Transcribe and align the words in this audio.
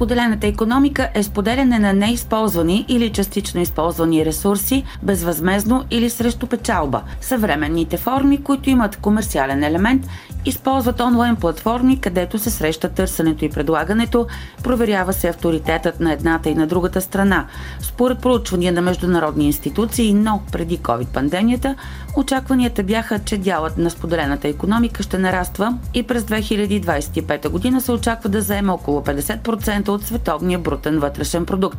Споделената 0.00 0.46
економика 0.46 1.08
е 1.14 1.22
споделяне 1.22 1.78
на 1.78 1.92
неизползвани 1.92 2.84
или 2.88 3.12
частично 3.12 3.60
използвани 3.60 4.24
ресурси, 4.24 4.84
безвъзмезно 5.02 5.84
или 5.90 6.10
срещу 6.10 6.46
печалба. 6.46 7.02
Съвременните 7.20 7.96
форми, 7.96 8.42
които 8.42 8.70
имат 8.70 8.96
комерциален 8.96 9.62
елемент, 9.62 10.06
използват 10.44 11.00
онлайн 11.00 11.36
платформи, 11.36 12.00
където 12.00 12.38
се 12.38 12.50
среща 12.50 12.88
търсенето 12.88 13.44
и 13.44 13.50
предлагането, 13.50 14.26
проверява 14.62 15.12
се 15.12 15.28
авторитетът 15.28 16.00
на 16.00 16.12
едната 16.12 16.48
и 16.48 16.54
на 16.54 16.66
другата 16.66 17.00
страна. 17.00 17.46
Според 17.80 18.18
проучвания 18.18 18.72
на 18.72 18.82
международни 18.82 19.46
институции, 19.46 20.14
но 20.14 20.40
преди 20.52 20.78
COVID-пандемията, 20.78 21.74
очакванията 22.16 22.82
бяха, 22.82 23.18
че 23.18 23.38
дялът 23.38 23.78
на 23.78 23.90
споделената 23.90 24.48
економика 24.48 25.02
ще 25.02 25.18
нараства 25.18 25.78
и 25.94 26.02
през 26.02 26.22
2025 26.22 27.48
година 27.48 27.80
се 27.80 27.92
очаква 27.92 28.28
да 28.28 28.42
заеме 28.42 28.72
около 28.72 29.00
50% 29.00 29.89
от 29.94 30.02
световния 30.02 30.58
брутен 30.58 30.98
вътрешен 30.98 31.46
продукт. 31.46 31.78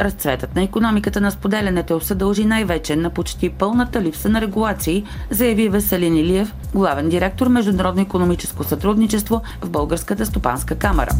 Разцветът 0.00 0.56
на 0.56 0.62
економиката 0.62 1.20
на 1.20 1.30
споделянето 1.30 2.00
се 2.00 2.14
дължи 2.14 2.44
най-вече 2.44 2.96
на 2.96 3.10
почти 3.10 3.50
пълната 3.50 4.02
липса 4.02 4.28
на 4.28 4.40
регулации, 4.40 5.04
заяви 5.30 5.68
Веселин 5.68 6.16
Илиев, 6.16 6.54
главен 6.74 7.08
директор 7.08 7.48
Международно 7.48 8.02
економическо 8.02 8.64
сътрудничество 8.64 9.42
в 9.60 9.70
Българската 9.70 10.26
стопанска 10.26 10.74
камера. 10.74 11.10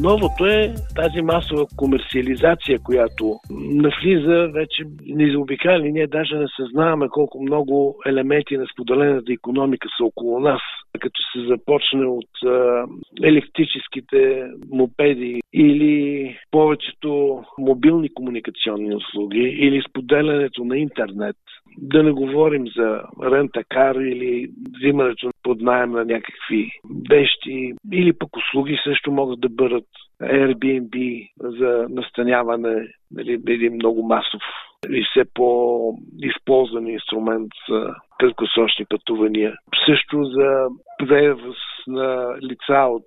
Новото 0.00 0.46
е 0.46 0.74
тази 0.96 1.22
масова 1.22 1.66
комерциализация, 1.76 2.78
която 2.78 3.40
навлиза 3.50 4.48
вече 4.52 4.82
незаобикали. 5.06 5.92
Ние 5.92 6.06
даже 6.06 6.36
не 6.36 6.46
съзнаваме 6.56 7.08
колко 7.08 7.42
много 7.42 7.96
елементи 8.06 8.56
на 8.56 8.66
споделената 8.72 9.32
економика 9.32 9.88
са 9.98 10.04
около 10.04 10.40
нас. 10.40 10.60
Като 11.00 11.20
се 11.32 11.46
започне 11.46 12.06
от 12.06 12.30
електрическите 13.22 14.50
мопеди 14.72 15.40
или 15.52 16.36
повечето 16.50 17.42
мобилни 17.58 18.14
комуникационни 18.14 18.94
услуги 18.94 19.56
или 19.58 19.82
споделянето 19.88 20.64
на 20.64 20.78
интернет. 20.78 21.36
Да 21.82 22.02
не 22.02 22.12
говорим 22.12 22.66
за 22.76 23.02
рентакар 23.22 23.94
или 23.94 24.50
взимането 24.76 25.30
под 25.42 25.60
найем 25.60 25.90
на 25.90 26.04
някакви 26.04 26.70
вещи 27.10 27.72
или 27.92 28.12
пък 28.12 28.36
услуги 28.36 28.78
също 28.84 29.12
могат 29.12 29.40
да 29.40 29.48
бъдат 29.48 29.84
Airbnb 30.22 31.28
за 31.40 31.86
настаняване, 31.90 32.88
нали, 33.10 33.42
един 33.48 33.74
много 33.74 34.02
масов 34.02 34.42
и 34.90 35.04
все 35.10 35.24
по-използван 35.34 36.86
инструмент 36.86 37.52
за 37.68 37.94
краткосрочни 38.18 38.84
пътувания. 38.88 39.54
Също 39.86 40.24
за 40.24 40.66
превоз 40.98 41.56
на 41.86 42.34
лица 42.42 42.86
от 42.88 43.06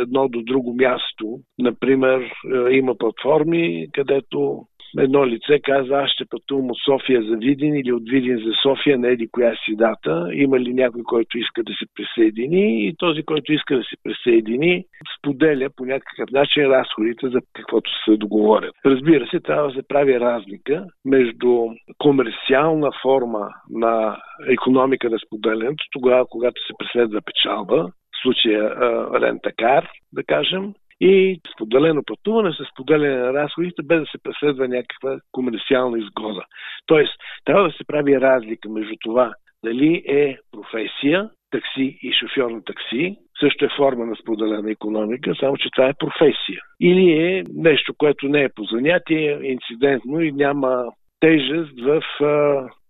едно 0.00 0.28
до 0.28 0.42
друго 0.42 0.74
място. 0.74 1.38
Например, 1.58 2.20
е, 2.20 2.70
има 2.70 2.94
платформи, 2.94 3.86
където 3.92 4.62
едно 4.98 5.26
лице 5.26 5.60
каза, 5.62 5.94
аз 5.94 6.10
ще 6.10 6.24
пътувам 6.30 6.70
от 6.70 6.78
София 6.84 7.22
за 7.22 7.36
Видин 7.36 7.74
или 7.74 7.92
от 7.92 8.02
Видин 8.10 8.38
за 8.38 8.52
София 8.62 8.98
на 8.98 9.08
еди 9.08 9.28
коя 9.28 9.54
си 9.64 9.76
дата. 9.76 10.28
Има 10.32 10.60
ли 10.60 10.74
някой, 10.74 11.02
който 11.02 11.38
иска 11.38 11.62
да 11.62 11.72
се 11.72 11.84
присъедини? 11.94 12.86
И 12.86 12.94
този, 12.98 13.22
който 13.22 13.52
иска 13.52 13.76
да 13.76 13.82
се 13.82 13.96
присъедини, 14.04 14.84
споделя 15.18 15.68
по 15.76 15.84
някакъв 15.84 16.30
начин 16.32 16.62
разходите 16.62 17.28
за 17.28 17.40
каквото 17.52 17.90
се 18.04 18.16
договорят. 18.16 18.74
Разбира 18.86 19.26
се, 19.26 19.40
трябва 19.40 19.68
да 19.68 19.74
се 19.74 19.88
прави 19.88 20.20
разлика 20.20 20.84
между 21.04 21.66
комерциална 21.98 22.90
форма 23.02 23.48
на 23.70 24.16
економика 24.48 25.10
на 25.10 25.18
споделянето, 25.18 25.84
тогава, 25.92 26.26
когато 26.30 26.60
се 26.66 26.72
преследва 26.78 27.20
печалба, 27.20 27.76
в 27.86 28.22
случая 28.22 28.76
рентакар, 29.20 29.88
да 30.12 30.24
кажем, 30.24 30.74
и 31.00 31.40
споделено 31.54 32.02
пътуване 32.06 32.52
с 32.52 32.64
споделяне 32.72 33.16
на 33.16 33.32
разходите, 33.32 33.82
без 33.82 34.00
да 34.00 34.06
се 34.06 34.18
преследва 34.22 34.68
някаква 34.68 35.18
комерциална 35.32 35.98
изгода. 35.98 36.44
Тоест, 36.86 37.12
трябва 37.44 37.68
да 37.68 37.72
се 37.72 37.84
прави 37.86 38.20
разлика 38.20 38.68
между 38.68 38.94
това 39.00 39.34
дали 39.64 40.02
е 40.06 40.38
професия, 40.52 41.30
такси 41.50 41.98
и 42.02 42.12
шофьор 42.12 42.50
на 42.50 42.64
такси, 42.64 43.16
също 43.40 43.64
е 43.64 43.76
форма 43.76 44.06
на 44.06 44.16
споделена 44.16 44.70
економика, 44.70 45.34
само 45.40 45.56
че 45.56 45.68
това 45.76 45.88
е 45.88 45.98
професия. 45.98 46.60
Или 46.80 47.10
е 47.10 47.44
нещо, 47.54 47.94
което 47.98 48.28
не 48.28 48.42
е 48.42 48.54
по 48.54 48.64
занятие, 48.64 49.38
инцидентно 49.42 50.20
и 50.20 50.32
няма 50.32 50.84
тежест 51.20 51.80
в 51.80 52.02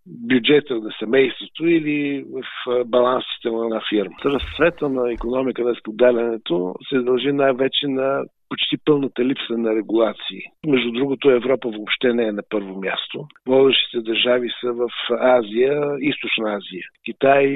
бюджета 0.06 0.75
на 0.75 0.91
семейството 0.99 1.67
или 1.67 2.25
в 2.25 2.84
балансите 2.84 3.50
на 3.50 3.65
една 3.65 3.81
фирма. 3.89 4.17
Разцвета 4.25 4.89
на 4.89 5.12
економика 5.12 5.65
на 5.65 5.75
споделянето 5.75 6.75
се 6.89 6.99
дължи 6.99 7.33
най-вече 7.33 7.87
на 7.89 8.25
почти 8.49 8.77
пълната 8.84 9.25
липса 9.25 9.59
на 9.59 9.75
регулации. 9.75 10.43
Между 10.66 10.93
другото, 10.93 11.31
Европа 11.31 11.69
въобще 11.69 12.12
не 12.12 12.25
е 12.25 12.33
на 12.33 12.43
първо 12.50 12.81
място. 12.81 13.27
Водещите 13.47 14.00
държави 14.00 14.49
са 14.61 14.72
в 14.72 14.89
Азия, 15.21 15.83
Източна 16.00 16.55
Азия. 16.56 16.84
Китай, 17.05 17.47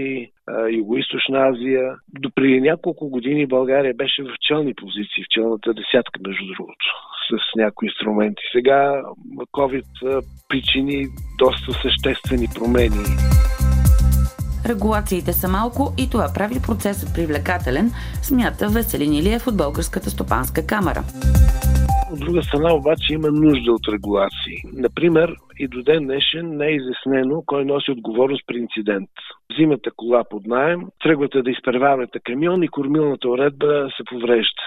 Юго-Источна 0.50 1.50
Азия. 1.50 1.94
До 2.20 2.30
преди 2.34 2.60
няколко 2.60 3.08
години 3.10 3.46
България 3.46 3.94
беше 3.94 4.22
в 4.22 4.34
челни 4.40 4.74
позиции, 4.74 5.24
в 5.24 5.28
челната 5.30 5.74
десятка, 5.74 6.20
между 6.26 6.44
другото, 6.46 6.86
с 7.38 7.56
някои 7.56 7.88
инструменти. 7.88 8.42
Сега 8.52 9.02
COVID 9.52 10.22
причини 10.48 11.06
доста 11.38 11.72
съществени 11.72 12.46
промени. 12.54 13.04
Регулациите 14.68 15.32
са 15.32 15.48
малко 15.48 15.94
и 15.98 16.10
това 16.10 16.26
прави 16.34 16.54
процесът 16.66 17.14
привлекателен, 17.14 17.90
смята 18.22 18.68
Веселин 18.68 19.12
Илиев 19.12 19.46
от 19.46 19.56
Българската 19.56 20.10
стопанска 20.10 20.66
камера. 20.66 21.02
От 22.12 22.20
друга 22.20 22.42
страна 22.42 22.74
обаче 22.74 23.12
има 23.12 23.30
нужда 23.30 23.72
от 23.72 23.88
регулации. 23.88 24.58
Например, 24.72 25.36
и 25.58 25.68
до 25.68 25.82
ден 25.82 26.04
днешен 26.04 26.56
не 26.56 26.66
е 26.66 26.76
изяснено 26.76 27.42
кой 27.46 27.64
носи 27.64 27.90
отговорност 27.90 28.42
при 28.46 28.58
инцидент. 28.58 29.10
Взимате 29.52 29.90
кола 29.96 30.24
под 30.30 30.46
найем, 30.46 30.80
тръгвате 31.02 31.42
да 31.42 31.50
изпреварвате 31.50 32.18
камион 32.24 32.62
и 32.62 32.68
кормилната 32.68 33.28
уредба 33.28 33.88
се 33.96 34.02
поврежда 34.04 34.62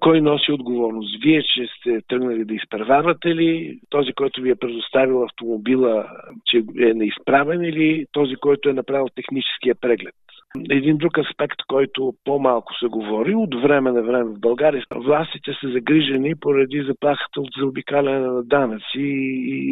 кой 0.00 0.20
носи 0.20 0.52
отговорност? 0.52 1.22
Вие, 1.22 1.42
че 1.42 1.68
сте 1.78 2.00
тръгнали 2.08 2.44
да 2.44 2.54
изпреварвате 2.54 3.34
ли 3.34 3.78
този, 3.90 4.12
който 4.12 4.42
ви 4.42 4.50
е 4.50 4.56
предоставил 4.56 5.24
автомобила, 5.24 6.06
че 6.46 6.56
е 6.58 6.94
неизправен 6.94 7.64
или 7.64 8.06
този, 8.12 8.34
който 8.36 8.68
е 8.68 8.72
направил 8.72 9.08
техническия 9.14 9.74
преглед? 9.74 10.14
Един 10.70 10.96
друг 10.96 11.18
аспект, 11.18 11.56
който 11.68 12.12
по-малко 12.24 12.74
се 12.74 12.86
говори, 12.86 13.34
от 13.34 13.54
време 13.62 13.92
на 13.92 14.02
време 14.02 14.24
в 14.24 14.40
България, 14.40 14.84
властите 14.94 15.52
са 15.60 15.68
загрижени 15.72 16.34
поради 16.40 16.82
заплахата 16.82 17.40
от 17.40 17.48
заобикаляне 17.58 18.26
на 18.26 18.42
данъци 18.42 19.00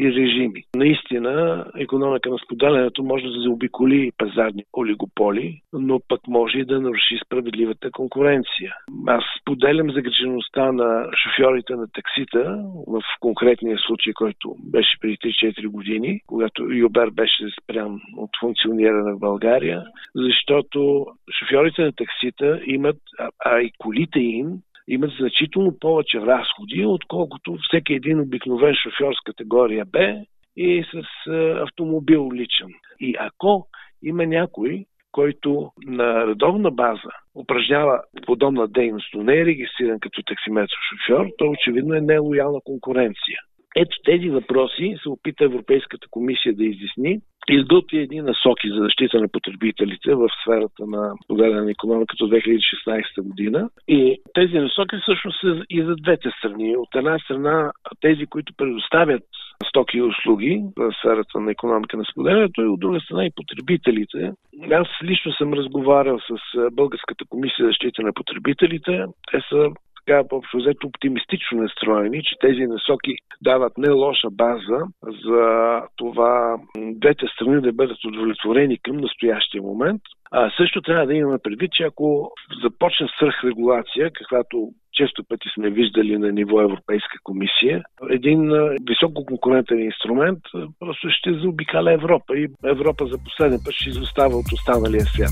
и 0.01 0.13
режими. 0.17 0.63
Наистина, 0.77 1.65
економика 1.79 2.31
на 2.31 2.39
споделянето 2.39 3.03
може 3.03 3.25
да 3.25 3.41
заобиколи 3.41 4.13
пазарни 4.19 4.65
олигополи, 4.77 5.61
но 5.73 6.01
пък 6.09 6.21
може 6.29 6.59
и 6.59 6.65
да 6.65 6.81
наруши 6.81 7.21
справедливата 7.27 7.91
конкуренция. 7.91 8.75
Аз 9.07 9.25
споделям 9.41 9.91
загрижеността 9.91 10.73
на 10.73 11.07
шофьорите 11.23 11.75
на 11.75 11.87
таксита 11.93 12.65
в 12.87 13.03
конкретния 13.21 13.79
случай, 13.79 14.13
който 14.13 14.57
беше 14.73 14.99
преди 15.01 15.17
3-4 15.17 15.67
години, 15.67 16.21
когато 16.27 16.73
Юбер 16.73 17.11
беше 17.11 17.45
спрян 17.63 18.01
от 18.17 18.31
функциониране 18.41 19.13
в 19.13 19.19
България, 19.19 19.83
защото 20.15 20.70
защото 20.71 21.07
шофьорите 21.39 21.83
на 21.83 21.93
таксита 21.93 22.61
имат, 22.67 22.97
а 23.45 23.61
и 23.61 23.71
колите 23.79 24.19
им, 24.19 24.47
имат 24.89 25.11
значително 25.19 25.79
повече 25.81 26.21
разходи, 26.21 26.87
отколкото 26.87 27.59
всеки 27.69 27.95
един 27.95 28.21
обикновен 28.21 28.75
шофьор 28.75 29.13
с 29.15 29.25
категория 29.25 29.85
Б 29.85 30.17
и 30.57 30.85
с 30.93 31.31
автомобил 31.63 32.33
личен. 32.33 32.69
И 33.01 33.15
ако 33.19 33.67
има 34.03 34.27
някой, 34.27 34.85
който 35.13 35.71
на 35.87 36.27
редовна 36.27 36.71
база 36.71 37.11
упражнява 37.35 38.03
подобна 38.27 38.69
дейност, 38.69 39.15
но 39.15 39.23
не 39.23 39.41
е 39.41 39.47
регистриран 39.47 40.01
като 40.01 40.23
таксиметр 40.23 40.75
шофьор, 40.89 41.27
то 41.39 41.51
очевидно 41.51 41.95
е 41.95 42.01
нелоялна 42.01 42.59
конкуренция. 42.65 43.39
Ето 43.77 43.97
тези 44.05 44.31
въпроси 44.31 44.97
се 45.03 45.09
опита 45.09 45.45
Европейската 45.45 46.07
комисия 46.11 46.55
да 46.55 46.65
изясни 46.65 47.21
изготви 47.49 47.99
едни 47.99 48.21
насоки 48.21 48.69
за 48.69 48.79
защита 48.83 49.21
на 49.21 49.29
потребителите 49.29 50.15
в 50.15 50.29
сферата 50.43 50.87
на 50.87 51.13
споделяне 51.25 51.61
на 51.61 51.71
економиката 51.71 52.25
от 52.25 52.31
2016 52.31 53.23
година. 53.23 53.69
И 53.89 54.19
тези 54.35 54.55
насоки 54.55 54.97
всъщност 55.03 55.41
са 55.41 55.65
и 55.71 55.83
за 55.83 55.95
двете 55.97 56.31
страни. 56.39 56.77
От 56.77 56.89
една 56.95 57.19
страна 57.19 57.73
тези, 58.01 58.27
които 58.27 58.53
предоставят 58.57 59.23
стоки 59.69 59.99
и 59.99 60.03
услуги 60.03 60.63
в 60.77 60.93
сферата 60.99 61.41
на 61.41 61.51
економика 61.51 61.97
на 61.97 62.05
споделянето 62.05 62.63
и 62.63 62.67
от 62.67 62.81
друга 62.81 63.01
страна 63.01 63.27
и 63.27 63.37
потребителите. 63.37 64.33
Аз 64.73 64.89
лично 65.05 65.33
съм 65.33 65.55
разговарял 65.55 66.19
с 66.19 66.71
Българската 66.73 67.25
комисия 67.29 67.65
за 67.65 67.67
защита 67.67 68.03
на 68.03 68.13
потребителите. 68.13 69.05
Те 69.31 69.41
са 69.49 69.71
така 70.07 70.25
общо 70.33 70.57
взето 70.59 70.87
оптимистично 70.87 71.63
настроени, 71.63 72.23
че 72.23 72.35
тези 72.41 72.67
насоки 72.67 73.15
дават 73.43 73.79
не 73.79 73.91
лоша 73.91 74.31
база 74.31 74.79
за 75.27 75.81
това 75.97 76.57
двете 76.77 77.27
страни 77.27 77.61
да 77.61 77.73
бъдат 77.73 78.05
удовлетворени 78.05 78.79
към 78.79 78.97
настоящия 78.97 79.63
момент. 79.63 80.03
А 80.33 80.51
също 80.57 80.83
трябва 80.83 81.07
да 81.07 81.15
имаме 81.15 81.39
предвид, 81.43 81.73
че 81.73 81.83
ако 81.83 82.33
започне 82.63 83.07
свръхрегулация, 83.19 84.11
каквато 84.15 84.69
често 84.93 85.25
пъти 85.29 85.49
сме 85.55 85.71
виждали 85.71 86.19
на 86.19 86.33
ниво 86.33 86.61
Европейска 86.61 87.19
комисия, 87.23 87.83
един 88.11 88.53
високо 88.89 89.27
конкурентен 89.27 89.79
инструмент 89.79 90.39
просто 90.79 91.09
ще 91.11 91.35
заобикаля 91.35 91.93
Европа 91.93 92.37
и 92.37 92.49
Европа 92.65 93.07
за 93.07 93.19
последен 93.25 93.59
път 93.65 93.75
ще 93.75 93.89
изостава 93.89 94.37
от 94.37 94.53
останалия 94.53 95.01
свят. 95.01 95.31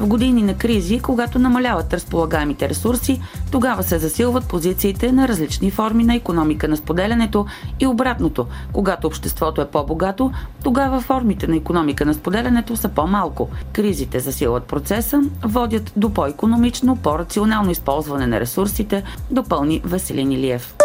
В 0.00 0.06
години 0.06 0.42
на 0.42 0.54
кризи, 0.54 1.00
когато 1.00 1.38
намаляват 1.38 1.94
разполагаемите 1.94 2.68
ресурси, 2.68 3.20
тогава 3.50 3.82
се 3.82 3.98
засилват 3.98 4.48
позициите 4.48 5.12
на 5.12 5.28
различни 5.28 5.70
форми 5.70 6.04
на 6.04 6.14
економика 6.14 6.68
на 6.68 6.76
споделянето 6.76 7.46
и 7.80 7.86
обратното. 7.86 8.46
Когато 8.72 9.06
обществото 9.06 9.60
е 9.60 9.68
по-богато, 9.68 10.32
тогава 10.62 11.00
формите 11.00 11.46
на 11.46 11.56
економика 11.56 12.04
на 12.04 12.14
споделянето 12.14 12.76
са 12.76 12.88
по-малко. 12.88 13.48
Кризите 13.72 14.20
засилват 14.20 14.64
процеса, 14.64 15.22
водят 15.42 15.92
до 15.96 16.10
по-економично, 16.10 16.96
по-рационално 16.96 17.70
използване 17.70 18.26
на 18.26 18.40
ресурсите, 18.40 19.02
допълни 19.30 19.80
Веселин 19.84 20.32
Илиев. 20.32 20.77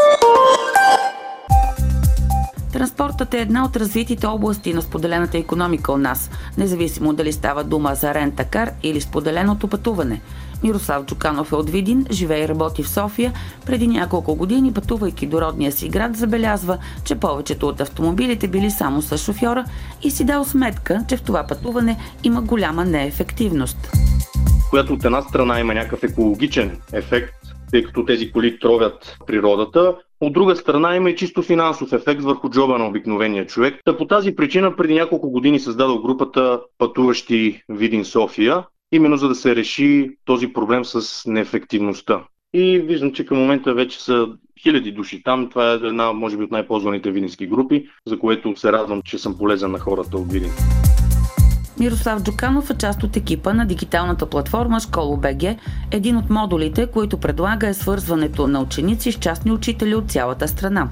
Транспортът 2.83 3.33
е 3.33 3.41
една 3.41 3.65
от 3.65 3.75
развитите 3.75 4.27
области 4.27 4.73
на 4.73 4.81
споделената 4.81 5.37
економика 5.37 5.91
у 5.91 5.97
нас, 5.97 6.29
независимо 6.57 7.13
дали 7.13 7.33
става 7.33 7.63
дума 7.63 7.95
за 7.95 8.13
рентакар 8.13 8.71
или 8.83 9.01
споделеното 9.01 9.67
пътуване. 9.67 10.21
Мирослав 10.63 11.05
Джуканов 11.05 11.51
е 11.51 11.55
от 11.55 11.69
Видин, 11.69 12.05
живее 12.11 12.43
и 12.43 12.47
работи 12.47 12.83
в 12.83 12.89
София. 12.89 13.33
Преди 13.65 13.87
няколко 13.87 14.35
години, 14.35 14.73
пътувайки 14.73 15.27
до 15.27 15.41
родния 15.41 15.71
си 15.71 15.89
град, 15.89 16.15
забелязва, 16.15 16.77
че 17.03 17.15
повечето 17.15 17.67
от 17.67 17.81
автомобилите 17.81 18.47
били 18.47 18.71
само 18.71 19.01
с 19.01 19.17
шофьора 19.17 19.65
и 20.01 20.11
си 20.11 20.23
дал 20.23 20.45
сметка, 20.45 21.03
че 21.07 21.17
в 21.17 21.21
това 21.21 21.47
пътуване 21.47 21.97
има 22.23 22.41
голяма 22.41 22.85
неефективност. 22.85 23.91
Която 24.69 24.93
от 24.93 25.05
една 25.05 25.21
страна 25.21 25.59
има 25.59 25.73
някакъв 25.73 26.03
екологичен 26.03 26.77
ефект, 26.93 27.33
тъй 27.73 27.83
като 27.83 28.05
тези 28.05 28.31
коли 28.31 28.59
тровят 28.59 29.17
природата, 29.27 29.95
от 30.21 30.33
друга 30.33 30.55
страна 30.55 30.95
има 30.95 31.09
и 31.09 31.15
чисто 31.15 31.41
финансов 31.41 31.93
ефект 31.93 32.21
върху 32.21 32.49
джоба 32.49 32.77
на 32.77 32.87
обикновения 32.87 33.45
човек. 33.45 33.79
Та 33.85 33.97
по 33.97 34.07
тази 34.07 34.35
причина 34.35 34.75
преди 34.75 34.93
няколко 34.93 35.31
години 35.31 35.59
създадох 35.59 36.01
групата 36.01 36.61
Пътуващи 36.77 37.61
Видин 37.69 38.05
София, 38.05 38.63
именно 38.91 39.17
за 39.17 39.27
да 39.27 39.35
се 39.35 39.55
реши 39.55 40.09
този 40.25 40.53
проблем 40.53 40.85
с 40.85 41.23
неефективността. 41.25 42.23
И 42.53 42.79
виждам, 42.79 43.13
че 43.13 43.25
към 43.25 43.37
момента 43.37 43.73
вече 43.73 44.03
са 44.03 44.27
хиляди 44.61 44.91
души 44.91 45.23
там. 45.23 45.49
Това 45.49 45.71
е 45.71 45.75
една, 45.75 46.13
може 46.13 46.37
би, 46.37 46.43
от 46.43 46.51
най-ползваните 46.51 47.11
видински 47.11 47.47
групи, 47.47 47.87
за 48.07 48.19
което 48.19 48.55
се 48.55 48.71
радвам, 48.71 49.01
че 49.01 49.17
съм 49.17 49.37
полезен 49.37 49.71
на 49.71 49.79
хората 49.79 50.17
от 50.17 50.31
Видин. 50.31 50.51
Мирослав 51.79 52.23
Джуканов 52.23 52.69
е 52.69 52.77
част 52.77 53.03
от 53.03 53.17
екипа 53.17 53.53
на 53.53 53.65
дигиталната 53.65 54.29
платформа 54.29 54.79
Школо 54.79 55.17
БГ. 55.17 55.43
Един 55.91 56.17
от 56.17 56.29
модулите, 56.29 56.87
които 56.87 57.17
предлага 57.17 57.67
е 57.67 57.73
свързването 57.73 58.47
на 58.47 58.61
ученици 58.61 59.11
с 59.11 59.19
частни 59.19 59.51
учители 59.51 59.95
от 59.95 60.11
цялата 60.11 60.47
страна. 60.47 60.89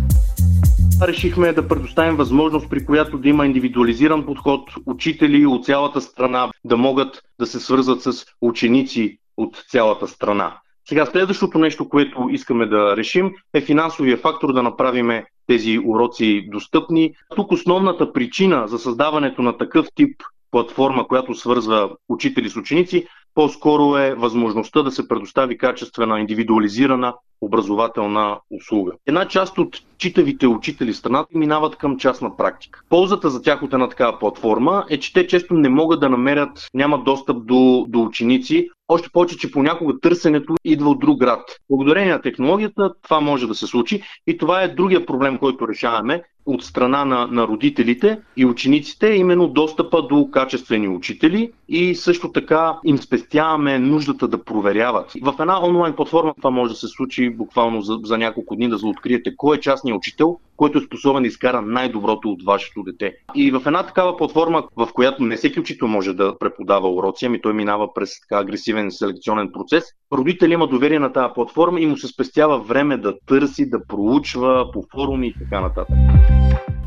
Решихме 1.02 1.54
да 1.54 1.68
предоставим 1.68 2.16
възможност, 2.16 2.70
при 2.70 2.86
която 2.86 3.18
да 3.18 3.30
има 3.30 3.46
индивидуализиран 3.46 4.26
подход, 4.26 4.70
учители 4.86 5.46
от 5.46 5.66
цялата 5.66 6.02
страна 6.02 6.52
да 6.66 6.78
могат 6.78 7.22
да 7.40 7.46
се 7.46 7.60
свързват 7.60 8.02
с 8.02 8.26
ученици 8.42 9.18
от 9.38 9.66
цялата 9.70 10.08
страна. 10.08 10.54
Сега 10.90 11.06
следващото 11.06 11.60
нещо, 11.60 11.90
което 11.90 12.30
искаме 12.32 12.66
да 12.66 12.98
решим 12.98 13.32
е 13.54 13.62
финансовия 13.62 14.18
фактор 14.18 14.54
да 14.54 14.64
направим 14.64 15.24
тези 15.48 15.80
уроци 15.86 16.48
достъпни. 16.52 17.14
Тук 17.36 17.52
основната 17.52 18.14
причина 18.14 18.68
за 18.68 18.80
създаването 18.80 19.42
на 19.42 19.58
такъв 19.58 19.88
тип 19.96 20.24
платформа, 20.52 21.08
която 21.08 21.36
свързва 21.36 21.90
учители 22.10 22.50
с 22.50 22.56
ученици, 22.56 23.08
по-скоро 23.36 23.98
е 23.98 24.16
възможността 24.16 24.84
да 24.84 24.92
се 24.92 25.08
предостави 25.08 25.58
качествена, 25.58 26.20
индивидуализирана 26.20 27.14
образователна 27.42 28.40
услуга. 28.52 28.92
Една 29.08 29.28
част 29.28 29.58
от 29.58 29.78
читавите 29.98 30.48
учители 30.48 30.94
в 30.94 30.98
страната 30.98 31.30
минават 31.34 31.76
към 31.76 31.98
частна 31.98 32.38
практика. 32.38 32.82
Ползата 32.90 33.30
за 33.30 33.42
тях 33.42 33.64
от 33.64 33.74
една 33.74 33.90
такава 33.90 34.20
платформа 34.20 34.86
е, 34.90 35.00
че 35.00 35.14
те 35.14 35.28
често 35.28 35.54
не 35.54 35.70
могат 35.70 36.00
да 36.00 36.10
намерят, 36.10 36.68
нямат 36.74 37.04
достъп 37.04 37.46
до, 37.46 37.86
до 37.88 38.02
ученици, 38.04 38.70
още 38.88 39.10
повече, 39.14 39.38
че 39.38 39.52
понякога 39.52 40.00
търсенето 40.02 40.56
идва 40.66 40.90
от 40.90 41.00
друг 41.00 41.20
град. 41.20 41.42
Благодарение 41.70 42.12
на 42.12 42.22
технологията 42.22 42.94
това 43.04 43.20
може 43.20 43.48
да 43.48 43.56
се 43.56 43.68
случи 43.68 44.04
и 44.28 44.38
това 44.38 44.62
е 44.62 44.68
другия 44.68 45.06
проблем, 45.06 45.38
който 45.38 45.68
решаваме 45.68 46.24
от 46.46 46.64
страна 46.64 47.06
на, 47.06 47.28
на 47.28 47.48
родителите 47.48 48.20
и 48.38 48.46
учениците, 48.46 49.10
е 49.10 49.18
именно 49.18 49.48
достъпа 49.48 50.08
до 50.08 50.30
качествени 50.32 50.88
учители 50.88 51.52
и 51.70 51.96
също 51.96 52.32
така 52.32 52.78
им 52.86 52.98
спестяваме 52.98 53.80
нуждата 53.80 54.28
да 54.28 54.44
проверяват. 54.44 55.14
В 55.22 55.36
една 55.40 55.66
онлайн 55.66 55.96
платформа 55.96 56.34
това 56.38 56.50
може 56.50 56.74
да 56.74 56.80
се 56.80 56.88
случи 56.88 57.30
буквално 57.30 57.82
за, 57.82 58.00
за 58.04 58.18
няколко 58.18 58.56
дни, 58.56 58.70
да 58.70 58.78
откриете 58.88 59.36
кой 59.38 59.58
е 59.58 59.60
частният 59.60 59.98
учител, 59.98 60.38
който 60.58 60.78
е 60.78 60.82
способен 60.82 61.24
да 61.24 61.28
изкара 61.28 61.62
най-доброто 61.62 62.30
от 62.30 62.44
вашето 62.44 62.84
дете. 62.84 63.14
И 63.36 63.52
в 63.52 63.62
една 63.66 63.84
такава 63.84 64.18
платформа, 64.18 64.64
в 64.76 64.88
която 64.94 65.24
не 65.24 65.36
всеки 65.36 65.60
учител 65.60 65.88
може 65.88 66.14
да 66.14 66.38
преподава 66.40 66.92
уроци, 66.92 67.26
ами 67.26 67.42
той 67.42 67.54
минава 67.54 67.94
през 67.94 68.22
така 68.22 68.42
агресивен 68.42 68.92
селекционен 68.92 69.52
процес, 69.52 69.84
родител 70.14 70.48
има 70.50 70.68
доверие 70.68 71.00
на 71.00 71.14
тази 71.14 71.34
платформа 71.34 71.82
и 71.82 71.86
му 71.86 71.98
се 71.98 72.08
спестява 72.08 72.60
време 72.60 72.98
да 72.98 73.14
търси, 73.26 73.70
да 73.70 73.86
проучва 73.88 74.72
по 74.74 74.86
форуми 74.94 75.28
и 75.28 75.34
така 75.34 75.62
нататък. 75.62 75.96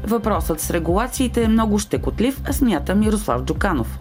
Въпросът 0.06 0.60
с 0.60 0.70
регулациите 0.70 1.42
е 1.42 1.48
много 1.48 1.78
щекотлив, 1.78 2.40
а 2.48 2.52
смята 2.52 2.94
Мирослав 2.94 3.44
Джуканов. 3.44 3.98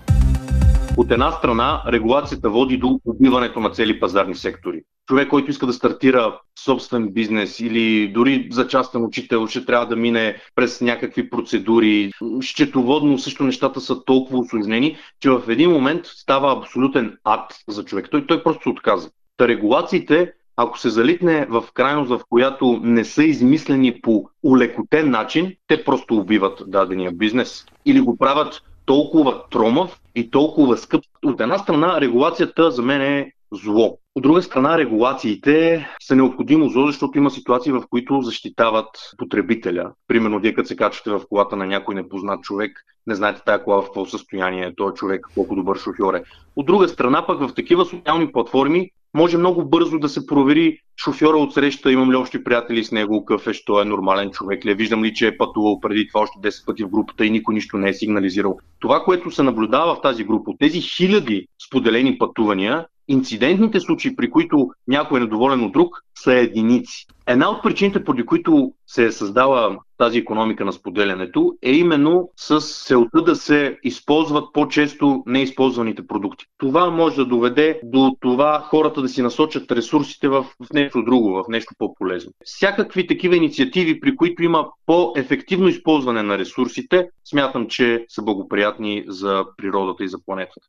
От 0.98 1.12
една 1.12 1.32
страна, 1.32 1.84
регулацията 1.88 2.50
води 2.50 2.78
до 2.78 3.00
убиването 3.06 3.60
на 3.60 3.70
цели 3.70 4.00
пазарни 4.00 4.36
сектори. 4.36 4.82
Човек, 5.08 5.30
който 5.30 5.52
иска 5.52 5.66
да 5.66 5.74
стартира 5.74 6.40
собствен 6.66 7.12
бизнес 7.12 7.60
или 7.60 8.08
дори 8.08 8.48
за 8.52 8.68
частен 8.68 9.04
учител, 9.04 9.48
ще 9.48 9.66
трябва 9.66 9.88
да 9.88 9.96
мине 9.96 10.36
през 10.56 10.82
някакви 10.82 11.30
процедури. 11.30 12.12
Счетоводно 12.42 13.20
също 13.20 13.44
нещата 13.44 13.82
са 13.82 14.04
толкова 14.06 14.40
осложнени, 14.40 14.98
че 15.20 15.30
в 15.30 15.42
един 15.48 15.72
момент 15.72 16.06
става 16.06 16.58
абсолютен 16.58 17.18
ад 17.24 17.56
за 17.68 17.86
човек. 17.86 18.08
Той, 18.12 18.28
той 18.28 18.44
просто 18.44 18.64
се 18.64 18.70
отказа. 18.70 19.10
Та 19.38 19.48
регулациите 19.48 20.32
ако 20.58 20.80
се 20.80 20.90
залитне 20.90 21.46
в 21.50 21.64
крайност, 21.74 22.10
в 22.10 22.22
която 22.30 22.80
не 22.84 23.06
са 23.06 23.24
измислени 23.24 24.02
по 24.02 24.30
улекотен 24.44 25.10
начин, 25.10 25.54
те 25.68 25.84
просто 25.84 26.16
убиват 26.16 26.64
дадения 26.68 27.12
бизнес 27.12 27.66
или 27.86 28.02
го 28.02 28.18
правят 28.18 28.62
толкова 28.86 29.50
тромав 29.50 30.00
и 30.16 30.32
толкова 30.32 30.78
скъп. 30.78 31.04
От 31.26 31.42
една 31.42 31.58
страна, 31.58 32.02
регулацията 32.02 32.72
за 32.72 32.82
мен 32.82 33.02
е 33.02 33.32
зло. 33.52 33.98
От 34.16 34.24
друга 34.24 34.42
страна, 34.42 34.78
регулациите 34.78 35.88
са 36.02 36.16
необходимо 36.16 36.70
зло, 36.70 36.88
защото 36.88 37.18
има 37.18 37.32
ситуации, 37.32 37.72
в 37.72 37.84
които 37.90 38.22
защитават 38.22 38.88
потребителя. 39.18 39.92
Примерно, 40.08 40.40
вие 40.40 40.54
като 40.54 40.68
се 40.68 40.76
качвате 40.76 41.10
в 41.10 41.22
колата 41.30 41.56
на 41.56 41.66
някой 41.66 41.96
непознат 41.96 42.44
човек, 42.44 42.72
не 43.08 43.16
знаете 43.16 43.42
тая 43.46 43.64
кола 43.64 43.82
в 43.82 43.86
какво 43.86 44.06
състояние 44.06 44.66
е 44.66 44.76
този 44.76 44.94
човек, 44.94 45.28
колко 45.36 45.56
добър 45.56 45.78
шофьор 45.78 46.14
е. 46.14 46.24
От 46.56 46.66
друга 46.66 46.88
страна, 46.88 47.26
пък 47.26 47.40
в 47.40 47.54
такива 47.54 47.86
социални 47.86 48.32
платформи 48.32 48.92
може 49.14 49.38
много 49.38 49.66
бързо 49.66 50.00
да 50.00 50.10
се 50.10 50.28
провери 50.28 50.78
шофьора 51.04 51.38
от 51.38 51.54
среща, 51.54 51.92
имам 51.92 52.12
ли 52.12 52.16
още 52.16 52.44
приятели 52.44 52.84
с 52.84 52.92
него, 52.92 53.26
какъв 53.26 53.48
е, 53.48 53.54
що 53.54 53.82
е 53.82 53.86
нормален 53.86 54.32
човек 54.32 54.66
ли, 54.66 54.72
е, 54.72 54.76
виждам 54.76 55.04
ли, 55.04 55.14
че 55.14 55.28
е 55.28 55.38
пътувал 55.38 55.80
преди 55.80 56.08
това 56.08 56.22
още 56.22 56.40
10 56.40 56.66
пъти 56.66 56.84
в 56.84 56.90
групата 56.90 57.26
и 57.26 57.30
никой 57.30 57.56
нищо 57.56 57.78
не 57.78 57.90
е 57.90 57.94
сигнализирал. 57.94 58.58
Това, 58.80 59.04
което 59.04 59.32
се 59.32 59.44
наблюдава 59.44 59.96
в 59.96 60.02
тази 60.02 60.24
група, 60.24 60.52
тези 60.60 60.82
хиляди 60.82 61.48
споделени 61.68 62.18
пътувания, 62.18 62.86
инцидентните 63.08 63.80
случаи, 63.80 64.16
при 64.16 64.30
които 64.30 64.70
някой 64.88 65.20
е 65.20 65.24
недоволен 65.24 65.64
от 65.64 65.72
друг, 65.72 66.04
са 66.16 66.34
единици. 66.34 67.06
Една 67.28 67.50
от 67.50 67.64
причините, 67.64 68.04
поради 68.04 68.26
които 68.26 68.74
се 68.88 69.06
е 69.06 69.12
създала 69.12 69.78
тази 69.98 70.20
економика 70.20 70.66
на 70.66 70.74
споделянето, 70.74 71.54
е 71.62 71.72
именно 71.72 72.30
с 72.36 72.86
целта 72.86 73.22
да 73.22 73.36
се 73.36 73.78
използват 73.84 74.46
по-често 74.54 75.24
неизползваните 75.26 76.08
продукти. 76.08 76.46
Това 76.58 76.90
може 76.90 77.16
да 77.16 77.26
доведе 77.26 77.80
до 77.84 78.16
това 78.20 78.68
хората 78.70 79.02
да 79.02 79.10
си 79.10 79.22
насочат 79.22 79.72
ресурсите 79.72 80.28
в, 80.28 80.44
в 80.44 80.74
нещо 80.74 81.04
друго, 81.04 81.30
в 81.30 81.44
нещо 81.50 81.74
по-полезно. 81.78 82.32
Всякакви 82.46 83.08
такива 83.08 83.36
инициативи, 83.36 84.00
при 84.00 84.16
които 84.16 84.44
има 84.44 84.68
по-ефективно 84.86 85.68
използване 85.68 86.24
на 86.24 86.38
ресурсите, 86.38 87.08
смятам, 87.30 87.68
че 87.68 88.06
са 88.10 88.22
благоприятни 88.22 89.04
за 89.08 89.46
природата 89.58 90.04
и 90.04 90.08
за 90.08 90.18
планетата. 90.26 90.68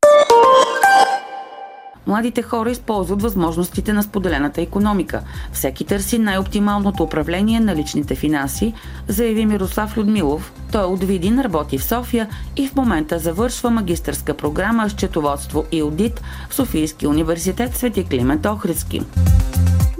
Младите 2.06 2.42
хора 2.42 2.70
използват 2.70 3.22
възможностите 3.22 3.92
на 3.92 4.02
споделената 4.02 4.60
економика. 4.60 5.22
Всеки 5.52 5.84
търси 5.84 6.18
най-оптималното 6.18 7.02
управление 7.02 7.60
на 7.60 7.76
личните 7.76 8.14
финанси, 8.14 8.72
заяви 9.08 9.46
Мирослав 9.46 9.96
Людмилов. 9.96 10.52
Той 10.72 10.82
е 10.82 10.84
от 10.84 11.04
Видин, 11.04 11.40
работи 11.40 11.78
в 11.78 11.84
София 11.84 12.28
и 12.56 12.68
в 12.68 12.76
момента 12.76 13.18
завършва 13.18 13.70
магистърска 13.70 14.34
програма 14.34 14.90
счетоводство 14.90 15.64
и 15.72 15.80
аудит 15.80 16.22
в 16.50 16.54
Софийския 16.54 17.10
университет 17.10 17.76
Свети 17.76 18.04
Климент 18.04 18.46
Охридски. 18.46 19.02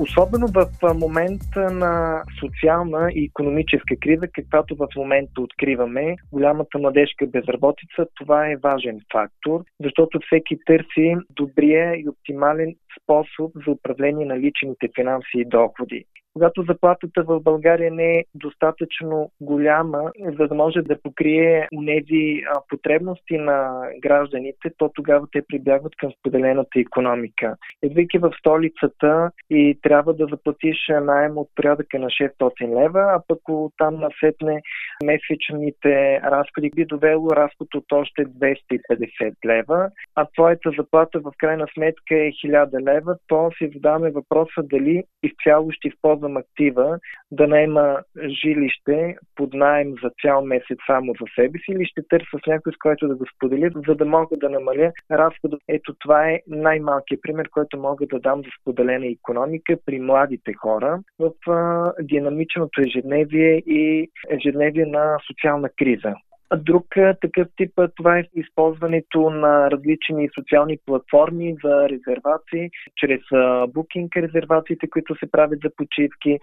Особено 0.04 0.46
в 0.46 0.94
момента 0.94 1.70
на 1.70 2.22
социална 2.40 3.08
и 3.12 3.24
економическа 3.24 3.96
криза, 4.00 4.28
каквато 4.32 4.76
в 4.76 4.86
момента 4.96 5.40
откриваме, 5.40 6.16
голямата 6.32 6.78
младежка 6.78 7.26
безработица, 7.26 8.06
това 8.14 8.50
е 8.50 8.56
важен 8.56 9.00
фактор, 9.12 9.64
защото 9.80 10.20
всеки 10.26 10.56
търси 10.66 11.16
добрия 11.30 11.96
и 11.96 12.08
оптимален 12.08 12.74
способ 13.00 13.52
за 13.66 13.70
управление 13.70 14.26
на 14.26 14.38
личните 14.38 14.88
финанси 14.96 15.34
и 15.34 15.48
доходи 15.48 16.04
когато 16.34 16.62
заплатата 16.62 17.22
в 17.22 17.40
България 17.40 17.90
не 17.92 18.18
е 18.18 18.24
достатъчно 18.34 19.30
голяма, 19.40 20.12
за 20.38 20.48
да 20.48 20.54
може 20.54 20.82
да 20.82 21.02
покрие 21.02 21.68
тези 21.86 22.42
потребности 22.68 23.38
на 23.38 23.88
гражданите, 24.02 24.70
то 24.78 24.90
тогава 24.94 25.26
те 25.32 25.42
прибягват 25.48 25.96
към 25.96 26.12
споделената 26.18 26.80
економика. 26.80 27.56
Идвайки 27.82 28.18
в 28.18 28.32
столицата 28.38 29.30
и 29.50 29.78
трябва 29.82 30.14
да 30.14 30.26
заплатиш 30.30 30.76
найем 31.02 31.38
от 31.38 31.48
порядъка 31.54 31.98
на 31.98 32.06
600 32.06 32.82
лева, 32.82 33.00
а 33.00 33.22
пък 33.28 33.38
там 33.78 34.00
насетне 34.00 34.62
месечните 35.04 36.20
разходи 36.20 36.70
би 36.74 36.84
довело 36.84 37.30
разход 37.30 37.74
от 37.74 37.92
още 37.92 38.26
250 38.26 39.34
лева, 39.46 39.90
а 40.14 40.26
твоята 40.34 40.70
заплата 40.78 41.20
в 41.20 41.32
крайна 41.38 41.66
сметка 41.74 42.14
е 42.14 42.30
1000 42.30 42.94
лева, 42.94 43.16
то 43.26 43.50
си 43.58 43.70
задаваме 43.74 44.10
въпроса 44.10 44.62
дали 44.62 45.02
изцяло 45.22 45.70
ще 45.70 45.88
използва 45.88 46.23
използвам 46.24 46.36
актива 46.36 46.98
да 47.30 47.46
найма 47.46 47.98
жилище 48.44 49.16
под 49.36 49.54
найем 49.54 49.94
за 50.02 50.10
цял 50.22 50.44
месец 50.44 50.78
само 50.86 51.12
за 51.20 51.26
себе 51.34 51.58
си 51.58 51.72
или 51.72 51.86
ще 51.86 52.02
търся 52.08 52.38
с 52.44 52.46
някой, 52.46 52.72
с 52.72 52.76
който 52.76 53.08
да 53.08 53.16
го 53.16 53.24
споделя, 53.36 53.70
за 53.88 53.94
да 53.94 54.04
мога 54.04 54.36
да 54.36 54.50
намаля 54.50 54.92
разхода. 55.10 55.58
Ето 55.68 55.94
това 55.98 56.30
е 56.30 56.40
най-малкият 56.46 57.22
пример, 57.22 57.48
който 57.50 57.78
мога 57.78 58.06
да 58.06 58.20
дам 58.20 58.42
за 58.42 58.50
споделена 58.60 59.06
економика 59.06 59.76
при 59.86 60.00
младите 60.00 60.52
хора 60.52 61.00
в 61.18 61.30
а, 61.50 61.92
динамичното 62.02 62.80
ежедневие 62.80 63.62
и 63.66 64.10
ежедневие 64.30 64.86
на 64.86 65.18
социална 65.26 65.68
криза. 65.78 66.14
Друг 66.56 66.86
такъв 67.20 67.48
тип 67.56 67.70
това 67.96 68.18
е 68.18 68.24
използването 68.34 69.30
на 69.30 69.70
различни 69.70 70.28
социални 70.38 70.78
платформи 70.86 71.56
за 71.64 71.88
резервации, 71.88 72.70
чрез 72.96 73.20
букинг 73.68 74.16
резервациите, 74.16 74.90
които 74.90 75.14
се 75.14 75.30
правят 75.30 75.58
за 75.64 75.70
почивки, 75.76 76.38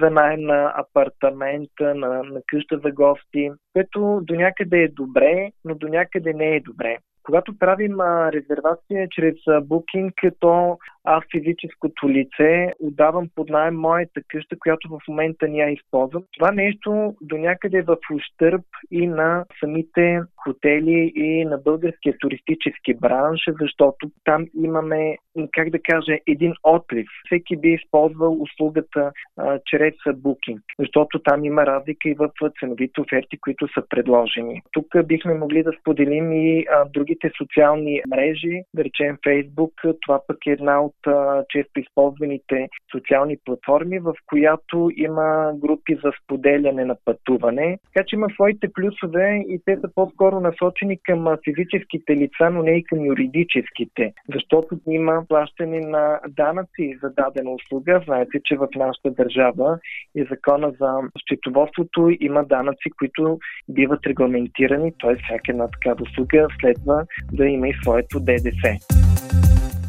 за 0.00 0.10
найем 0.10 0.40
на 0.40 0.72
апартамент, 0.76 1.70
на, 1.80 2.22
на 2.22 2.40
къща 2.46 2.78
за 2.84 2.90
гости, 2.90 3.50
което 3.72 4.20
до 4.22 4.34
някъде 4.34 4.82
е 4.82 4.88
добре, 4.88 5.50
но 5.64 5.74
до 5.74 5.88
някъде 5.88 6.32
не 6.32 6.56
е 6.56 6.60
добре. 6.60 6.98
Когато 7.22 7.58
правим 7.58 8.00
резервация 8.32 9.08
чрез 9.10 9.34
букинг, 9.62 10.14
то 10.40 10.78
аз 11.04 11.24
физическото 11.30 12.08
лице 12.08 12.72
отдавам 12.80 13.28
под 13.34 13.48
найем 13.48 13.76
моята 13.76 14.20
къща, 14.28 14.58
която 14.58 14.88
в 14.88 14.98
момента 15.08 15.48
ни 15.48 15.58
я 15.58 15.70
използвам. 15.70 16.22
Това 16.38 16.50
нещо 16.52 17.14
до 17.20 17.36
някъде 17.36 17.78
е 17.78 17.82
в 17.82 17.96
ущърп 18.14 18.64
и 18.90 19.06
на 19.06 19.44
самите 19.60 20.20
хотели 20.36 21.12
и 21.14 21.44
на 21.44 21.58
българския 21.58 22.14
туристически 22.18 22.94
бранш, 22.94 23.40
защото 23.60 24.10
там 24.24 24.46
имаме, 24.64 25.16
как 25.52 25.70
да 25.70 25.78
кажа, 25.78 26.18
един 26.26 26.52
отлив. 26.62 27.06
Всеки 27.26 27.56
би 27.56 27.68
използвал 27.68 28.42
услугата 28.42 29.12
а, 29.36 29.58
чрез 29.66 29.94
букинг, 30.14 30.62
защото 30.78 31.18
там 31.18 31.44
има 31.44 31.66
разлика 31.66 32.08
и 32.08 32.14
в 32.14 32.30
ценовите 32.60 33.00
оферти, 33.00 33.38
които 33.38 33.68
са 33.68 33.82
предложени. 33.88 34.62
Тук 34.72 34.86
бихме 35.04 35.34
могли 35.34 35.62
да 35.62 35.72
споделим 35.80 36.32
и 36.32 36.66
а, 36.70 36.84
другите 36.84 37.30
социални 37.38 38.02
мрежи, 38.10 38.62
да 38.74 38.84
речем 38.84 39.16
Facebook. 39.26 39.96
Това 40.00 40.20
пък 40.26 40.46
е 40.46 40.50
една 40.50 40.80
от 40.80 40.93
а, 41.06 41.44
често 41.48 41.80
използваните 41.80 42.68
социални 42.92 43.36
платформи, 43.44 43.98
в 43.98 44.14
която 44.26 44.90
има 44.96 45.52
групи 45.54 45.98
за 46.04 46.12
споделяне 46.22 46.84
на 46.84 46.96
пътуване. 47.04 47.78
Така 47.94 48.06
че 48.06 48.16
има 48.16 48.26
своите 48.34 48.72
плюсове 48.72 49.44
и 49.48 49.60
те 49.64 49.76
са 49.76 49.88
по-скоро 49.94 50.40
насочени 50.40 50.98
към 51.02 51.36
физическите 51.44 52.16
лица, 52.16 52.50
но 52.50 52.62
не 52.62 52.70
и 52.70 52.84
към 52.84 53.06
юридическите, 53.06 54.12
защото 54.34 54.80
има 54.88 55.22
плащане 55.28 55.80
на 55.80 56.20
данъци 56.28 56.98
за 57.02 57.10
дадена 57.10 57.50
услуга. 57.50 58.00
Знаете, 58.04 58.40
че 58.44 58.56
в 58.56 58.68
нашата 58.76 59.10
държава 59.10 59.78
и 60.14 60.24
закона 60.30 60.72
за 60.80 61.00
счетоводството 61.20 62.10
има 62.20 62.44
данъци, 62.44 62.90
които 62.98 63.38
биват 63.68 64.06
регламентирани, 64.06 64.92
т.е. 65.00 65.16
всяка 65.16 65.48
една 65.48 65.68
такава 65.68 66.02
услуга 66.02 66.46
следва 66.60 67.06
да 67.32 67.46
има 67.46 67.68
и 67.68 67.74
своето 67.82 68.20
ДДС. 68.20 68.93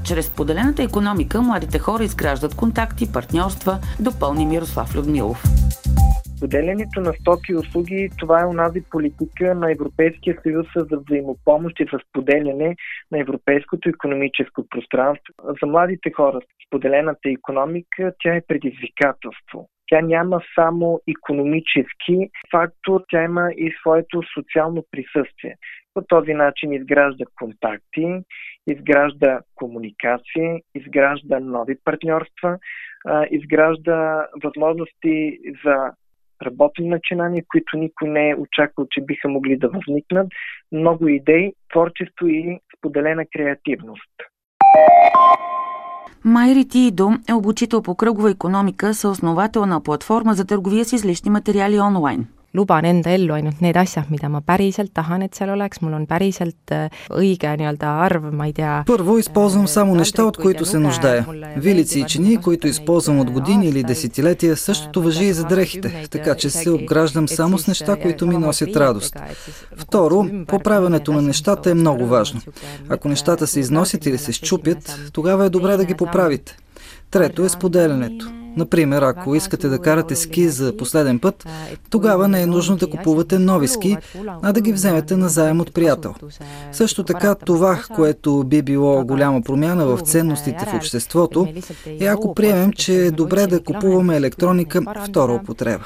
Чрез 0.07 0.35
поделената 0.35 0.83
економика 0.83 1.41
младите 1.41 1.79
хора 1.79 2.03
изграждат 2.03 2.55
контакти, 2.55 3.11
партньорства, 3.13 3.73
допълни 3.99 4.45
Мирослав 4.45 4.95
Людмилов. 4.95 5.43
Поделянето 6.41 7.01
на 7.01 7.13
стоки 7.13 7.51
и 7.51 7.55
услуги, 7.55 8.09
това 8.19 8.41
е 8.41 8.45
онази 8.45 8.81
политика 8.91 9.55
на 9.55 9.71
Европейския 9.71 10.37
съюз 10.43 10.67
за 10.75 10.97
взаимопомощ 10.97 11.79
и 11.79 11.85
за 11.93 11.99
споделяне 12.09 12.75
на 13.11 13.19
европейското 13.19 13.89
економическо 13.89 14.67
пространство. 14.69 15.33
За 15.61 15.67
младите 15.67 16.11
хора, 16.11 16.39
споделената 16.67 17.29
економика, 17.29 18.13
тя 18.23 18.35
е 18.35 18.47
предизвикателство. 18.47 19.69
Тя 19.89 20.01
няма 20.01 20.41
само 20.55 21.01
економически 21.17 22.29
фактор, 22.51 23.03
тя 23.09 23.23
има 23.23 23.51
и 23.57 23.73
своето 23.81 24.21
социално 24.33 24.85
присъствие. 24.91 25.55
По 25.95 26.01
този 26.01 26.33
начин 26.33 26.73
изгражда 26.73 27.25
контакти, 27.39 28.23
изгражда 28.67 29.39
комуникации, 29.55 30.61
изгражда 30.75 31.39
нови 31.39 31.75
партньорства, 31.83 32.57
изгражда 33.31 34.27
възможности 34.43 35.39
за 35.65 35.91
работни 36.45 36.87
начинания, 36.87 37.43
които 37.47 37.77
никой 37.77 38.09
не 38.09 38.29
е 38.29 38.35
очаквал, 38.35 38.87
че 38.91 39.01
биха 39.01 39.29
могли 39.29 39.57
да 39.57 39.69
възникнат, 39.69 40.27
много 40.71 41.07
идеи, 41.07 41.53
творчество 41.73 42.27
и 42.27 42.59
споделена 42.77 43.25
креативност. 43.33 44.11
Майри 46.25 46.67
Тидо 46.67 47.09
е 47.29 47.33
обучител 47.33 47.81
по 47.81 47.95
кръгова 47.95 48.31
економика, 48.31 48.93
съосновател 48.93 49.65
на 49.65 49.83
платформа 49.83 50.33
за 50.33 50.47
търговия 50.47 50.85
с 50.85 50.93
излишни 50.93 51.31
материали 51.31 51.79
онлайн. 51.79 52.27
Luban 52.55 52.85
enda 52.85 53.11
ellu 53.11 53.33
ainult 53.35 53.61
need 53.61 53.77
asjad, 53.77 54.09
mida 54.09 54.29
ma 54.29 54.41
päriselt 54.41 54.93
tahan, 54.93 55.25
et 55.27 55.35
seal 55.35 55.51
oleks, 55.53 55.81
mul 55.83 55.93
on 55.97 56.05
päriselt 56.07 56.71
õige 57.11 57.51
nii-öelda 57.59 57.91
arv, 58.05 58.31
ma 58.31 58.47
ei 58.47 58.53
tea. 58.53 58.83
Първо 58.85 59.17
използвам 59.17 59.67
само 59.67 59.95
неща, 59.95 60.23
от 60.23 60.37
които 60.37 60.65
се 60.65 60.79
нуждая. 60.79 61.25
Вилици 61.57 61.99
и 61.99 62.03
чини, 62.03 62.37
които 62.41 62.67
използвам 62.67 63.19
от 63.19 63.31
години 63.31 63.67
или 63.67 63.83
десетилетия, 63.83 64.55
същото 64.55 65.01
въжи 65.01 65.25
и 65.25 65.33
за 65.33 65.43
дрехите, 65.43 66.07
така 66.11 66.35
че 66.35 66.49
се 66.49 66.69
обграждам 66.69 67.27
само 67.27 67.57
с 67.57 67.67
неща, 67.67 67.95
които 67.95 68.27
ми 68.27 68.37
носят 68.37 68.75
радост. 68.75 69.15
Второ, 69.77 70.25
поправянето 70.47 71.13
на 71.13 71.21
нещата 71.21 71.71
е 71.71 71.73
много 71.73 72.05
важно. 72.05 72.41
Ако 72.89 73.07
нещата 73.07 73.47
се 73.47 73.59
износят 73.59 74.05
или 74.05 74.17
се 74.17 74.31
щупят, 74.31 74.99
тогава 75.13 75.45
е 75.45 75.49
добре 75.49 75.77
да 75.77 75.85
ги 75.85 75.93
поправите. 75.93 76.57
Трето 77.11 77.45
е 77.45 77.49
споделянето. 77.49 78.44
Например, 78.57 79.01
ако 79.01 79.35
искате 79.35 79.67
да 79.67 79.79
карате 79.79 80.15
ски 80.15 80.49
за 80.49 80.77
последен 80.77 81.19
път, 81.19 81.47
тогава 81.89 82.27
не 82.27 82.41
е 82.41 82.45
нужно 82.45 82.77
да 82.77 82.89
купувате 82.89 83.39
нови 83.39 83.67
ски, 83.67 83.97
а 84.41 84.53
да 84.53 84.61
ги 84.61 84.73
вземете 84.73 85.15
на 85.17 85.29
заем 85.29 85.59
от 85.59 85.73
приятел. 85.73 86.13
Също 86.71 87.03
така, 87.03 87.35
това, 87.35 87.79
което 87.95 88.43
би 88.43 88.61
било 88.61 89.05
голяма 89.05 89.41
промяна 89.41 89.85
в 89.85 89.99
ценностите 89.99 90.65
в 90.65 90.73
обществото, 90.73 91.47
е 91.99 92.05
ако 92.05 92.35
приемем, 92.35 92.73
че 92.73 93.05
е 93.05 93.11
добре 93.11 93.47
да 93.47 93.63
купуваме 93.63 94.15
електроника 94.15 94.81
втора 95.05 95.33
употреба. 95.33 95.83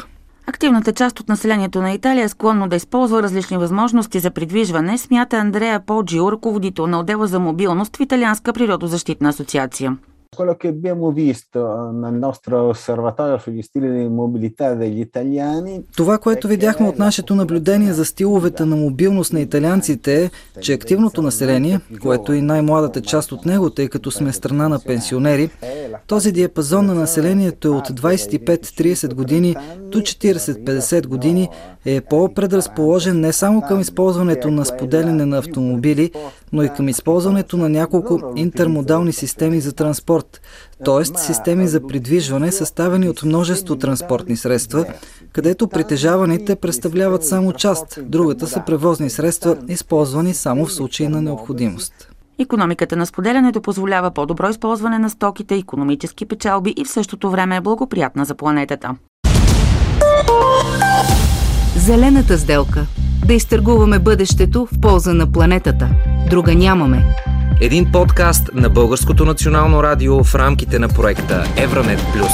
Активната 0.48 0.94
част 0.94 1.20
от 1.20 1.30
населението 1.30 1.82
на 1.82 1.92
Италия 1.92 2.24
е 2.26 2.30
склонно 2.30 2.68
да 2.68 2.76
използва 2.76 3.24
различни 3.24 3.58
възможности 3.58 4.20
за 4.20 4.32
придвижване, 4.32 4.98
смята 4.98 5.38
Андрея 5.38 5.80
Поджио, 5.80 6.32
ръководител 6.32 6.88
на 6.88 7.00
отдела 7.00 7.28
за 7.28 7.40
мобилност 7.40 7.98
в 7.98 8.00
Италианска 8.00 8.54
природозащитна 8.54 9.30
асоциация. 9.30 9.98
Quello 10.36 10.55
che 10.55 10.67
abbiamo 10.67 11.12
visto 11.12 11.89
nel 11.91 12.13
nostro 12.13 12.67
osservatorio 12.67 13.39
sugli 13.39 13.63
stili 13.63 13.89
di 13.91 14.07
mobilità 14.07 14.75
degli 14.75 15.00
italiani. 15.00 15.83
Това, 15.95 16.17
което 16.17 16.48
видяхме 16.48 16.88
от 16.88 17.00
нашето 17.00 17.36
наблюдение 17.36 17.93
за 17.93 18.05
стиловете 18.05 18.65
на 18.65 18.75
мобилност 18.75 19.33
на 19.33 19.39
италианците 19.39 20.24
е, 20.24 20.29
че 20.62 20.74
активното 20.74 21.21
население, 21.21 21.79
което 22.01 22.33
е 22.33 22.38
и 22.38 22.41
най-младата 22.41 23.01
част 23.01 23.31
от 23.31 23.45
него, 23.45 23.69
тъй 23.69 23.88
като 23.89 24.12
сме 24.12 24.33
страна 24.33 24.69
на 24.69 24.79
пенсионери, 24.79 25.50
Този 26.08 26.31
диапазон 26.31 26.86
на 26.86 26.93
населението 26.93 27.67
е 27.67 27.72
от 27.72 27.88
25-30 27.88 29.13
години 29.13 29.55
до 29.81 30.00
40-50 30.00 31.08
години 31.08 31.50
е 31.86 32.01
по-предразположен 32.01 33.19
не 33.19 33.34
само 33.34 33.62
към 33.62 33.81
използването 33.81 34.51
на 34.51 34.65
споделяне 34.65 35.25
на 35.25 35.38
автомобили, 35.38 36.12
но 36.53 36.63
и 36.63 36.69
към 36.69 36.89
използването 36.89 37.58
на 37.58 37.69
няколко 37.69 38.34
интермодални 38.36 39.13
системи 39.13 39.62
за 39.62 39.74
транспорт, 39.74 40.41
т.е. 40.86 41.05
системи 41.05 41.67
за 41.67 41.88
придвижване, 41.88 42.51
съставени 42.51 43.10
от 43.10 43.24
множество 43.24 43.75
транспортни 43.75 44.38
средства, 44.38 44.86
където 45.34 45.67
притежаваните 45.67 46.55
представляват 46.55 47.25
само 47.25 47.53
част, 47.53 48.00
другата 48.01 48.48
са 48.48 48.63
превозни 48.65 49.10
средства, 49.10 49.58
използвани 49.67 50.34
само 50.34 50.65
в 50.65 50.74
случай 50.74 51.08
на 51.08 51.22
необходимост. 51.22 52.10
Економиката 52.41 52.96
на 52.96 53.05
споделянето 53.05 53.62
позволява 53.62 54.12
по-добро 54.12 54.50
използване 54.50 55.00
на 55.00 55.10
стоките, 55.10 55.55
економически 55.55 56.25
печалби 56.25 56.74
и 56.77 56.86
в 56.86 56.89
същото 56.89 57.29
време 57.29 57.55
е 57.55 57.62
благоприятна 57.62 58.25
за 58.25 58.36
планетата. 58.36 58.96
Зелената 61.75 62.38
сделка. 62.38 62.86
Да 63.25 63.34
изтъргуваме 63.34 64.00
бъдещето 64.00 64.65
в 64.65 64.81
полза 64.81 65.13
на 65.13 65.31
планетата. 65.31 65.89
Друга 66.29 66.55
нямаме. 66.55 67.15
Един 67.62 67.91
подкаст 67.91 68.50
на 68.53 68.69
Българското 68.69 69.25
национално 69.25 69.84
радио 69.84 70.24
в 70.24 70.36
рамките 70.36 70.79
на 70.79 70.89
проекта 70.89 71.43
Евранет 71.58 72.00
Плюс. 72.13 72.31